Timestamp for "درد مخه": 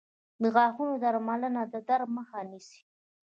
1.89-2.39